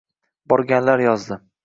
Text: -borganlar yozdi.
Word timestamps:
-borganlar 0.53 1.05
yozdi. 1.05 1.39